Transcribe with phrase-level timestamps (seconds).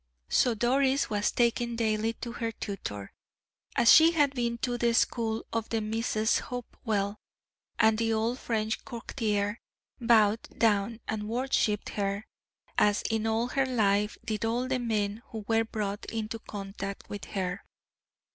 [0.29, 3.13] So Doris was taken daily to her tutor,
[3.75, 7.17] as she had been to the school of the Misses Hopwell,
[7.77, 9.59] and the old French courtier
[9.99, 12.25] bowed down and worshiped her,
[12.79, 17.25] as in all her life did all the men who were brought into contact with
[17.25, 17.63] her.